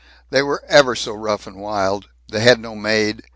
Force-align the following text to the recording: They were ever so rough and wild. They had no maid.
They 0.31 0.41
were 0.41 0.63
ever 0.67 0.95
so 0.95 1.13
rough 1.13 1.45
and 1.45 1.57
wild. 1.57 2.09
They 2.27 2.39
had 2.39 2.59
no 2.59 2.73
maid. 2.73 3.21